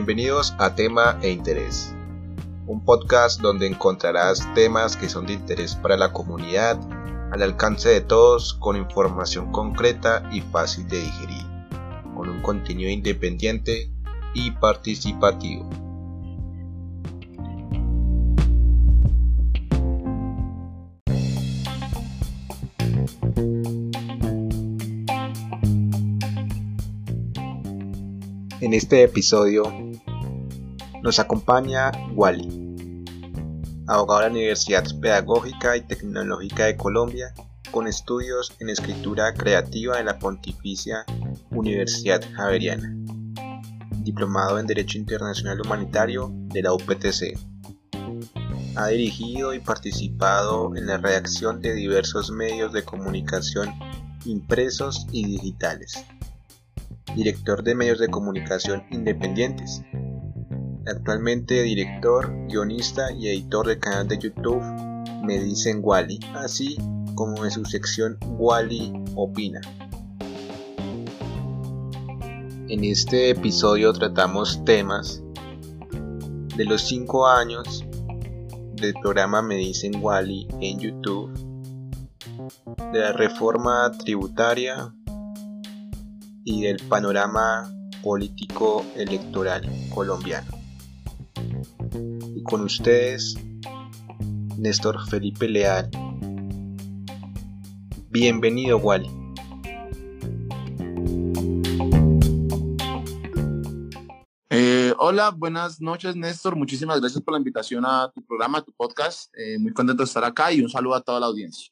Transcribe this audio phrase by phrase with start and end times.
[0.00, 1.94] Bienvenidos a Tema e Interés,
[2.66, 6.80] un podcast donde encontrarás temas que son de interés para la comunidad,
[7.32, 11.44] al alcance de todos, con información concreta y fácil de digerir,
[12.16, 13.92] con un contenido independiente
[14.32, 15.68] y participativo.
[28.62, 29.89] En este episodio
[31.02, 33.04] nos acompaña Wally,
[33.86, 37.34] abogado de la Universidad Pedagógica y Tecnológica de Colombia,
[37.70, 41.04] con estudios en escritura creativa en la Pontificia
[41.50, 42.94] Universidad Javeriana,
[44.02, 47.38] diplomado en Derecho Internacional Humanitario de la UPTC.
[48.76, 53.72] Ha dirigido y participado en la redacción de diversos medios de comunicación
[54.24, 56.04] impresos y digitales
[57.14, 59.82] director de medios de comunicación independientes.
[60.86, 64.62] Actualmente director, guionista y editor del canal de YouTube
[65.22, 66.78] Me Dicen Wally, así
[67.14, 69.60] como en su sección Wally Opina.
[72.68, 75.22] En este episodio tratamos temas
[76.56, 77.84] de los 5 años
[78.74, 81.30] del programa Me Dicen Wally en YouTube,
[82.92, 84.94] de la reforma tributaria
[86.44, 87.70] y del panorama
[88.02, 90.59] político electoral colombiano.
[92.40, 93.36] Y con ustedes,
[94.56, 95.90] Néstor Felipe Leal.
[98.08, 99.10] Bienvenido, Wally.
[104.48, 106.56] Eh, hola, buenas noches, Néstor.
[106.56, 109.30] Muchísimas gracias por la invitación a tu programa, a tu podcast.
[109.36, 111.70] Eh, muy contento de estar acá y un saludo a toda la audiencia.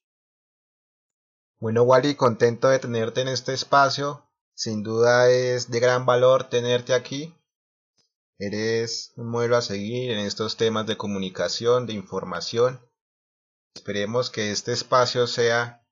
[1.59, 6.93] Bueno, Wally, contento de tenerte en este espacio sin duda es de gran valor tenerte
[6.93, 7.33] aquí.
[8.41, 12.81] Eres un modelo a seguir en estos temas de comunicación, de información.
[13.75, 15.85] Esperemos que este espacio sea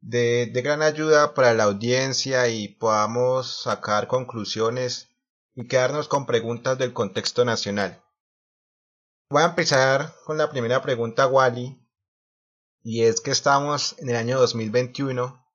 [0.00, 5.10] de, gran ayuda para la audiencia y podamos sacar conclusiones
[5.54, 8.02] y quedarnos con preguntas del contexto nacional.
[9.28, 11.86] Voy a empezar con la primera pregunta, Wally,
[12.82, 15.45] y es que estamos en el año 2021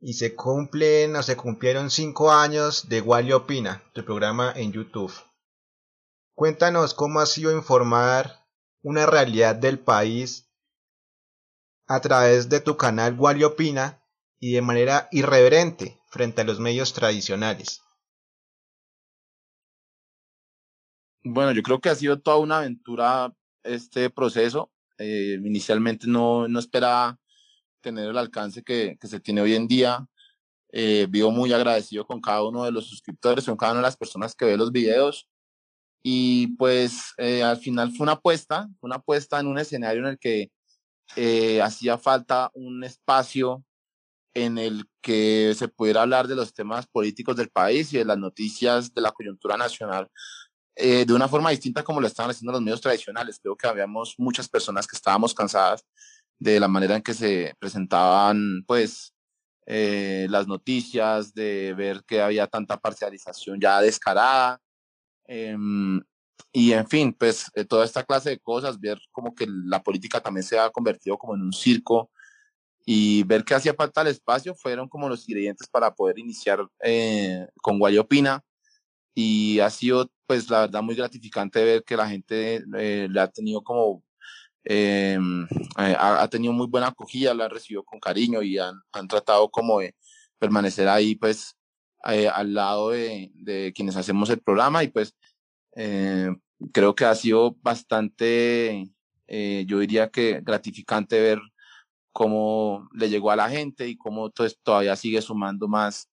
[0.00, 5.12] y se cumplen o se cumplieron cinco años de Wally Opina, tu programa en YouTube.
[6.34, 8.46] Cuéntanos cómo ha sido informar
[8.82, 10.50] una realidad del país
[11.86, 14.02] a través de tu canal Wally Opina
[14.38, 17.82] y de manera irreverente frente a los medios tradicionales.
[21.24, 23.34] Bueno, yo creo que ha sido toda una aventura
[23.64, 24.70] este proceso.
[24.98, 27.18] Eh, inicialmente no, no esperaba
[27.86, 30.04] tener el alcance que, que se tiene hoy en día.
[30.72, 33.96] Eh, vivo muy agradecido con cada uno de los suscriptores, con cada una de las
[33.96, 35.28] personas que ve los videos.
[36.02, 40.18] Y pues eh, al final fue una apuesta, una apuesta en un escenario en el
[40.18, 40.50] que
[41.14, 43.64] eh, hacía falta un espacio
[44.34, 48.18] en el que se pudiera hablar de los temas políticos del país y de las
[48.18, 50.08] noticias de la coyuntura nacional
[50.78, 53.38] de una forma distinta como lo estaban haciendo los medios tradicionales.
[53.42, 55.86] Creo que habíamos muchas personas que estábamos cansadas
[56.38, 59.14] de la manera en que se presentaban, pues,
[59.66, 64.60] eh, las noticias, de ver que había tanta parcialización ya descarada.
[65.26, 66.00] Em,
[66.52, 70.20] y en fin, pues eh, toda esta clase de cosas, ver como que la política
[70.20, 72.10] también se ha convertido como en un circo
[72.86, 77.48] y ver que hacía falta el espacio fueron como los ingredientes para poder iniciar eh,
[77.62, 78.44] con Guayopina
[79.14, 83.62] y ha sido pues la verdad muy gratificante ver que la gente le ha tenido
[83.64, 84.04] como
[84.68, 85.16] eh,
[85.76, 89.78] ha, tenido muy buena acogida, la han recibido con cariño y han, han tratado como
[89.78, 89.94] de
[90.40, 91.56] permanecer ahí pues
[92.04, 95.14] eh, al lado de, de, quienes hacemos el programa y pues
[95.76, 96.34] eh,
[96.72, 98.90] creo que ha sido bastante,
[99.28, 101.40] yo diría que gratificante ver
[102.12, 106.10] cómo le llegó a la gente y cómo pues, todavía sigue sumando más,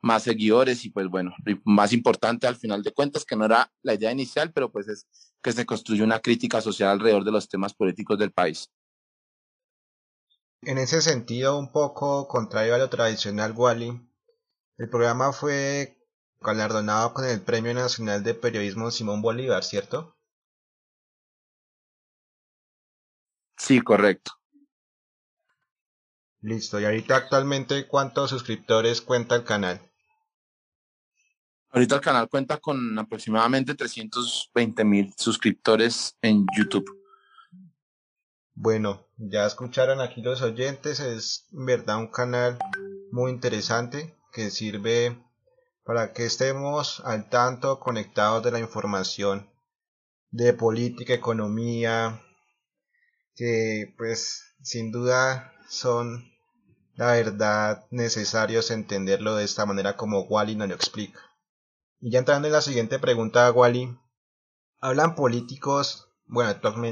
[0.00, 1.34] más seguidores y pues bueno,
[1.64, 5.06] más importante al final de cuentas, que no era la idea inicial, pero pues es
[5.42, 8.70] que se construye una crítica social alrededor de los temas políticos del país.
[10.62, 13.98] En ese sentido, un poco contrario a lo tradicional, Wally,
[14.76, 15.96] el programa fue
[16.40, 20.16] galardonado con el Premio Nacional de Periodismo Simón Bolívar, ¿cierto?
[23.56, 24.32] Sí, correcto.
[26.42, 29.89] Listo, y ahorita actualmente cuántos suscriptores cuenta el canal?
[31.72, 36.98] Ahorita el canal cuenta con aproximadamente 320 mil suscriptores en YouTube.
[38.54, 42.58] Bueno, ya escucharon aquí los oyentes, es verdad un canal
[43.12, 45.16] muy interesante que sirve
[45.84, 49.48] para que estemos al tanto conectados de la información
[50.32, 52.20] de política, economía,
[53.36, 56.32] que pues sin duda son
[56.96, 61.29] la verdad necesarios entenderlo de esta manera como Wally nos lo explica.
[62.00, 63.94] Y ya entrando en la siguiente pregunta, Wally,
[64.80, 66.50] hablan políticos, bueno,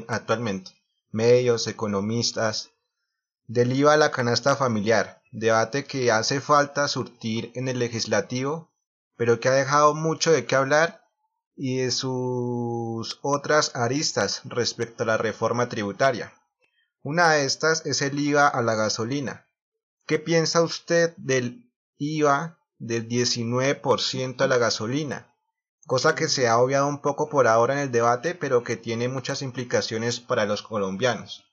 [0.09, 0.71] actualmente,
[1.11, 2.71] medios, economistas,
[3.47, 8.71] del IVA a la canasta familiar, debate que hace falta surtir en el legislativo,
[9.17, 11.03] pero que ha dejado mucho de qué hablar
[11.57, 16.35] y de sus otras aristas respecto a la reforma tributaria.
[17.03, 19.49] Una de estas es el IVA a la gasolina.
[20.07, 25.35] ¿Qué piensa usted del IVA del 19% a la gasolina?
[25.87, 29.09] Cosa que se ha obviado un poco por ahora en el debate, pero que tiene
[29.09, 31.45] muchas implicaciones para los colombianos.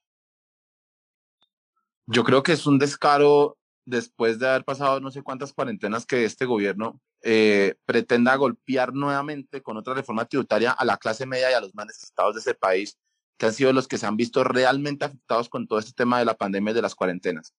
[2.07, 6.25] Yo creo que es un descaro después de haber pasado no sé cuántas cuarentenas que
[6.25, 11.54] este gobierno eh, pretenda golpear nuevamente con otra reforma tributaria a la clase media y
[11.54, 12.98] a los más necesitados de ese país,
[13.38, 16.25] que han sido los que se han visto realmente afectados con todo este tema de
[16.25, 17.54] la pandemia y de las cuarentenas.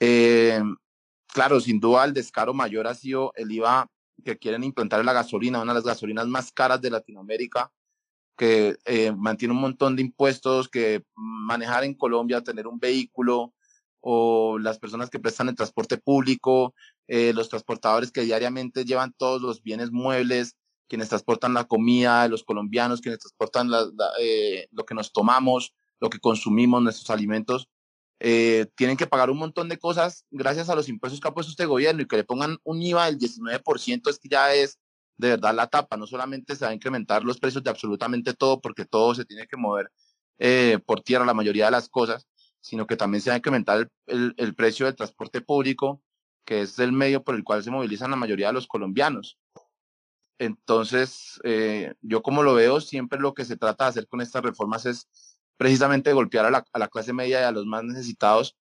[0.00, 0.62] Eh,
[1.32, 3.90] claro, sin duda el descaro mayor ha sido el IVA
[4.24, 7.72] que quieren implantar en la gasolina, una de las gasolinas más caras de Latinoamérica,
[8.36, 13.52] que eh, mantiene un montón de impuestos, que manejar en Colombia, tener un vehículo,
[14.00, 16.74] o las personas que prestan el transporte público,
[17.08, 20.56] eh, los transportadores que diariamente llevan todos los bienes muebles,
[20.88, 23.70] quienes transportan la comida los colombianos, quienes transportan
[24.20, 27.68] eh, lo que nos tomamos, lo que consumimos, nuestros alimentos,
[28.20, 31.50] eh, tienen que pagar un montón de cosas gracias a los impuestos que ha puesto
[31.50, 34.78] este gobierno y que le pongan un IVA del 19% es que ya es
[35.16, 35.96] de verdad la tapa.
[35.96, 39.46] No solamente se va a incrementar los precios de absolutamente todo porque todo se tiene
[39.46, 39.90] que mover
[40.86, 42.28] por tierra, la mayoría de las cosas,
[42.60, 46.00] sino que también se va a incrementar el, el, precio del transporte público,
[46.44, 49.36] que es el medio por el cual se movilizan la mayoría de los colombianos.
[50.38, 54.42] Entonces, eh, yo como lo veo, siempre lo que se trata de hacer con estas
[54.42, 55.08] reformas es
[55.58, 58.56] precisamente golpear a la, a la clase media y a los más necesitados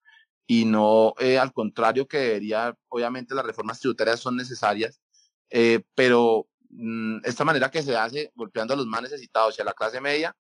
[0.48, 5.02] y no eh, al contrario que debería, obviamente las reformas tributarias son necesarias,
[5.50, 9.66] eh, pero mm, esta manera que se hace golpeando a los más necesitados y a
[9.66, 10.36] la clase media,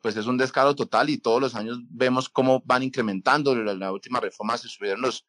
[0.00, 3.52] pues es un descaro total y todos los años vemos cómo van incrementando.
[3.52, 5.26] En la, última reforma se subieron los,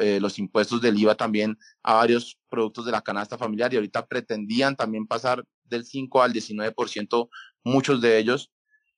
[0.00, 4.06] eh, los, impuestos del IVA también a varios productos de la canasta familiar y ahorita
[4.06, 7.28] pretendían también pasar del 5 al 19%,
[7.64, 8.52] muchos de ellos.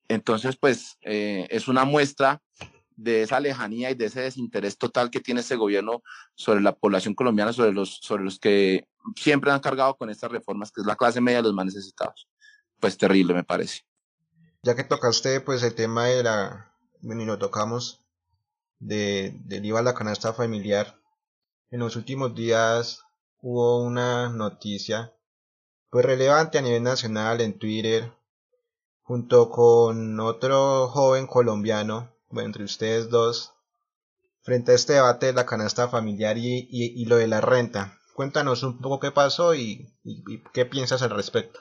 [0.08, 2.42] Entonces, pues eh, es una muestra
[2.96, 6.02] de esa lejanía y de ese desinterés total que tiene ese gobierno
[6.34, 10.72] sobre la población colombiana, sobre los, sobre los que siempre han cargado con estas reformas,
[10.72, 12.28] que es la clase media de los más necesitados.
[12.80, 13.82] Pues terrible, me parece.
[14.62, 18.02] Ya que tocaste pues el tema de la, bueno, y lo tocamos,
[18.80, 21.00] de, del IVA a la canasta familiar,
[21.70, 23.04] en los últimos días
[23.40, 25.12] hubo una noticia
[25.90, 28.12] pues relevante a nivel nacional en Twitter,
[29.08, 33.54] junto con otro joven colombiano, bueno, entre ustedes dos,
[34.42, 37.98] frente a este debate de la canasta familiar y, y, lo de la renta.
[38.12, 39.88] Cuéntanos un poco qué pasó y,
[40.52, 41.58] qué piensas al respecto.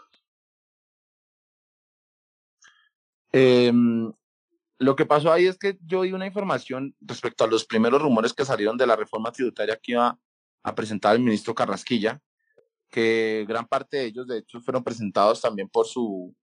[3.31, 4.11] Em,
[4.77, 8.33] lo que pasó ahí es que yo di una información respecto a los primeros rumores
[8.33, 10.19] que salieron de la reforma tributaria que iba
[10.63, 12.21] a presentar el ministro Carrasquilla,
[12.89, 16.35] que gran parte de ellos, de hecho, fueron presentados también por su,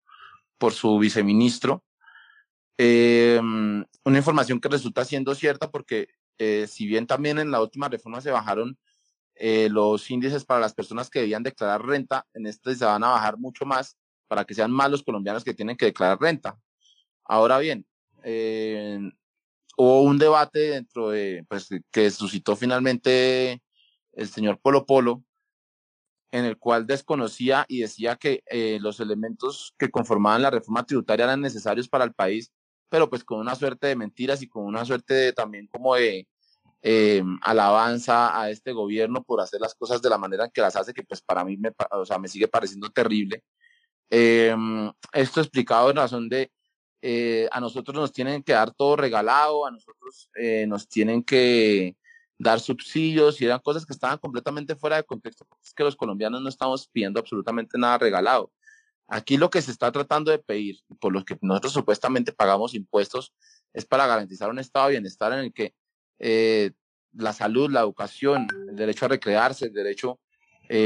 [0.59, 1.85] por su viceministro.
[2.77, 6.09] Em, una información que resulta siendo cierta porque
[6.39, 8.77] eh, si bien también en la última reforma se bajaron
[9.37, 13.11] eh, los índices para las personas que debían declarar renta, en este se van a
[13.11, 13.97] bajar mucho más
[14.29, 16.59] para que sean más los colombianos que tienen que declarar renta.
[17.25, 17.87] Ahora bien,
[18.23, 18.99] eh,
[19.77, 23.63] hubo un debate dentro de, pues, que suscitó finalmente
[24.13, 25.23] el señor Polo Polo,
[26.35, 31.27] en el cual desconocía y decía que eh, los elementos que conformaban la reforma tributaria
[31.27, 32.53] eran necesarios para el país,
[32.89, 36.27] pero pues con una suerte de mentiras y con una suerte de, también como de
[36.83, 40.75] eh, alabanza a este gobierno por hacer las cosas de la manera en que las
[40.75, 43.45] hace, que pues para mí me, o sea, me sigue pareciendo terrible.
[44.11, 46.51] esto explicado en razón de
[47.01, 51.97] eh, a nosotros nos tienen que dar todo regalado, a nosotros eh, nos tienen que
[52.39, 55.97] dar subsidios y eran cosas que estaban completamente fuera de contexto, porque es que los
[55.97, 58.53] colombianos no estamos pidiendo absolutamente nada regalado.
[59.07, 63.35] Aquí lo que se está tratando de pedir, por lo que nosotros supuestamente pagamos impuestos,
[63.73, 65.75] es para garantizar un estado de bienestar en el que
[66.19, 66.73] eh,
[67.13, 70.21] la salud, la educación, el derecho a recrearse, el derecho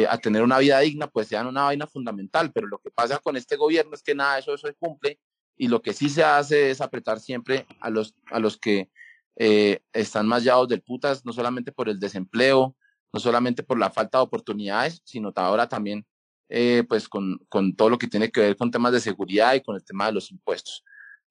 [0.08, 2.50] a tener una vida digna, pues sean una vaina fundamental.
[2.52, 5.20] Pero lo que pasa con este gobierno es que nada de eso, eso se cumple
[5.58, 8.90] y lo que sí se hace es apretar siempre a los, a los que
[9.38, 12.76] eh, están más llados del putas, no solamente por el desempleo,
[13.12, 16.04] no solamente por la falta de oportunidades, sino ahora también
[16.48, 19.60] eh, pues con, con, todo lo que tiene que ver con temas de seguridad y
[19.60, 20.84] con el tema de los impuestos.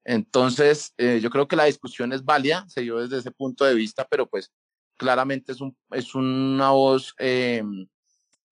[0.06, 3.76] Entonces, eh, yo creo que la discusión es válida, se dio desde ese punto de
[3.76, 4.54] vista, pero pues
[4.96, 7.62] claramente es, un, es una voz eh,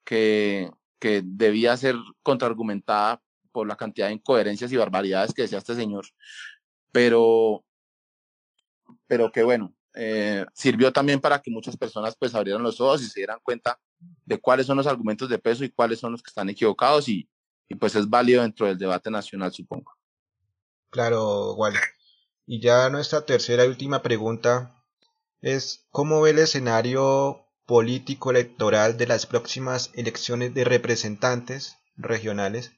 [0.04, 0.70] que,
[1.00, 3.22] que debía ser contraargumentada
[3.54, 6.06] por la cantidad de incoherencias y barbaridades que decía este señor,
[6.92, 7.65] pero,
[9.08, 13.08] pero que bueno, eh, sirvió también para que muchas personas pues abrieran los ojos y
[13.08, 13.80] se dieran cuenta
[14.26, 17.30] de cuáles son los argumentos de peso y cuáles son los que están equivocados y,
[17.70, 19.94] y pues es válido dentro del debate nacional, supongo.
[20.90, 21.78] Claro, Wally.
[22.46, 24.84] Y ya nuestra tercera y última pregunta
[25.42, 32.74] es, ¿cómo ve el escenario político electoral de las próximas elecciones de representantes regionales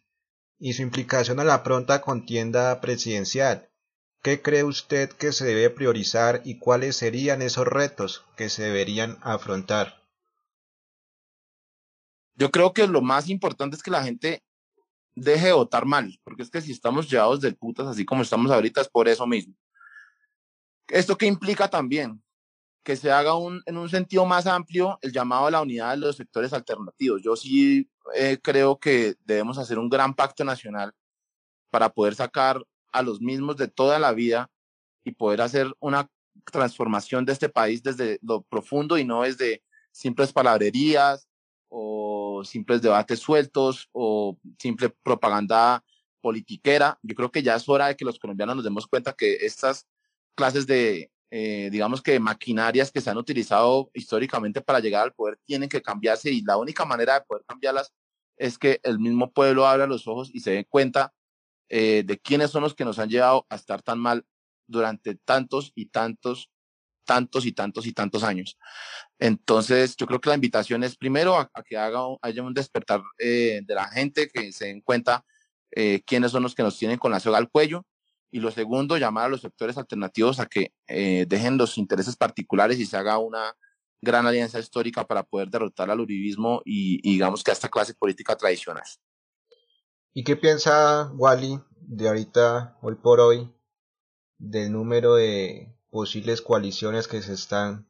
[0.60, 3.70] y su implicación a la pronta contienda presidencial?
[4.22, 9.18] ¿Qué cree usted que se debe priorizar y cuáles serían esos retos que se deberían
[9.22, 10.04] afrontar?
[12.36, 14.44] Yo creo que lo más importante es que la gente
[15.16, 18.52] deje de votar mal, porque es que si estamos llevados de putas así como estamos
[18.52, 19.56] ahorita es por eso mismo.
[20.88, 22.24] ¿Esto qué implica también?
[22.84, 25.98] Que se haga un, en un sentido más amplio el llamado a la unidad de
[25.98, 27.22] los sectores alternativos.
[27.24, 30.94] Yo sí eh, creo que debemos hacer un gran pacto nacional
[31.70, 32.64] para poder sacar
[32.98, 34.50] a los mismos de toda la vida
[35.04, 36.10] y poder hacer una
[36.52, 41.28] transformación de este país desde lo profundo y no desde simples palabrerías
[41.70, 45.84] o simples debates sueltos o simple propaganda
[46.22, 47.00] politiquera.
[47.02, 49.88] Yo creo que ya es hora de que los colombianos nos demos cuenta que estas
[50.36, 55.40] clases de, eh, digamos que maquinarias que se han utilizado históricamente para llegar al poder
[55.46, 57.94] tienen que cambiarse y la única manera de poder cambiarlas
[58.38, 61.14] es que el mismo pueblo abra los ojos y se dé cuenta
[61.70, 64.26] eh, de quiénes son los que nos han llevado a estar tan mal
[64.68, 66.50] durante tantos y tantos,
[67.06, 68.58] tantos y tantos y tantos años.
[69.20, 73.62] Entonces, yo creo que la invitación es primero a, que haga, haya un despertar eh,
[73.66, 75.26] de la gente, que se den cuenta
[75.72, 77.86] eh, quiénes son los que nos tienen con la soga al cuello.
[78.32, 82.86] Y lo segundo, llamar a los sectores alternativos a que dejen los intereses particulares y
[82.86, 83.56] se haga una
[84.02, 87.94] gran alianza histórica para poder derrotar al uribismo y, y digamos que a esta clase
[87.94, 88.84] política tradicional.
[90.18, 93.54] ¿Y qué piensa Wally de ahorita, hoy por hoy,
[94.40, 97.88] del número de posibles coaliciones que se están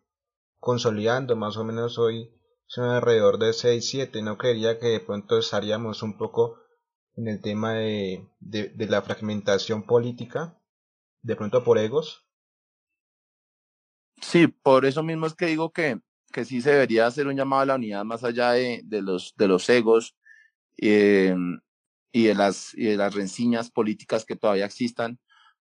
[0.60, 1.38] consolidando?
[1.38, 2.30] Más o menos hoy
[2.66, 4.22] son alrededor de 6, 7.
[4.24, 6.60] ¿No creería que de pronto estaríamos un poco
[7.16, 10.62] en el tema de, de, la fragmentación política?
[11.22, 12.28] De pronto por egos.
[14.22, 16.02] Sí, por eso mismo es que digo que,
[16.34, 19.34] que sí se debería hacer un llamado a la unidad más allá de, de los,
[19.38, 20.18] de los egos.
[20.76, 21.34] Eh,
[22.18, 25.20] y de las, y de las renciñas políticas que todavía existan,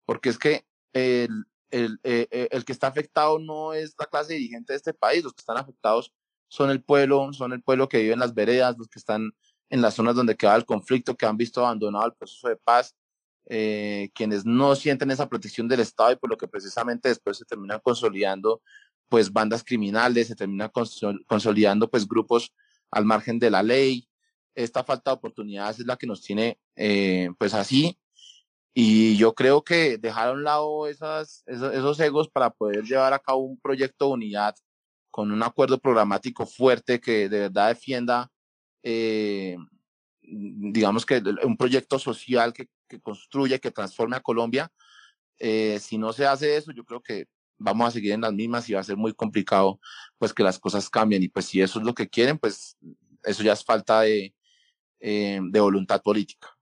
[0.05, 4.33] porque es que el, el, eh, eh, el, que está afectado no es la clase
[4.33, 6.11] dirigente de este país, los que están afectados
[6.49, 9.31] son el pueblo, son el pueblo que vive en las veredas, los que están
[9.69, 12.97] en las zonas donde queda el conflicto, que han visto abandonado el proceso de paz,
[13.45, 17.45] eh, quienes no sienten esa protección del Estado y por lo que precisamente después se
[17.45, 18.61] terminan consolidando
[19.07, 20.69] pues bandas criminales, se terminan
[21.27, 22.53] consolidando pues grupos
[22.91, 24.09] al margen de la ley,
[24.55, 27.97] esta falta de oportunidades es la que nos tiene eh, pues así.
[28.73, 33.19] Y yo creo que dejar a un lado esas, esos, egos para poder llevar a
[33.19, 34.55] cabo un proyecto de unidad
[35.09, 38.31] con un acuerdo programático fuerte que de verdad defienda,
[38.81, 39.57] eh,
[40.21, 44.71] digamos que un proyecto social que, que construya, que transforme a Colombia.
[45.37, 47.25] Eh, si no se hace eso, yo creo que
[47.57, 49.79] vamos a seguir en las mismas y va a ser muy complicado
[50.17, 51.23] pues que las cosas cambien.
[51.23, 52.77] Y pues si eso es lo que quieren, pues
[53.23, 54.33] eso ya es falta de,
[55.01, 56.57] eh, de voluntad política.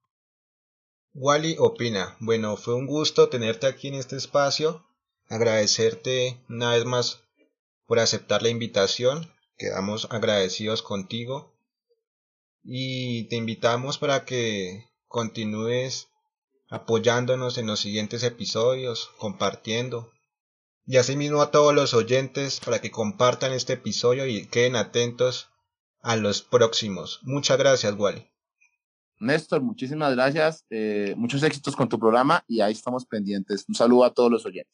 [1.14, 4.86] Wally opina, bueno, fue un gusto tenerte aquí en este espacio,
[5.28, 7.24] agradecerte una vez más
[7.86, 11.54] por aceptar la invitación, quedamos agradecidos contigo
[12.64, 16.08] y te invitamos para que continúes
[16.70, 20.12] apoyándonos en los siguientes episodios, compartiendo.
[20.86, 25.49] Y asimismo a todos los oyentes para que compartan este episodio y queden atentos
[26.02, 27.20] a los próximos.
[27.24, 28.26] Muchas gracias, Wally.
[29.20, 30.66] Néstor, muchísimas gracias.
[30.70, 33.66] Eh, muchos éxitos con tu programa y ahí estamos pendientes.
[33.68, 34.74] Un saludo a todos los oyentes.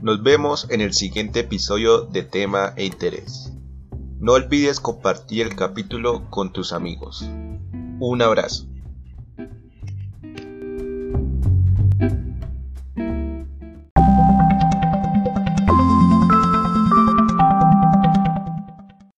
[0.00, 3.52] Nos vemos en el siguiente episodio de Tema e Interés.
[4.20, 7.28] No olvides compartir el capítulo con tus amigos.
[7.98, 8.68] Un abrazo.